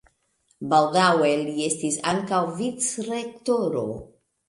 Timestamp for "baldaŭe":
0.71-1.29